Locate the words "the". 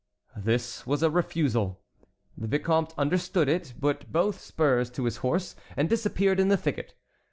2.35-2.47, 6.49-6.57